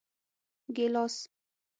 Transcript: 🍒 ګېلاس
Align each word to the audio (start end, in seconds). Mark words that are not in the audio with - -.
🍒 0.67 0.73
ګېلاس 0.75 1.15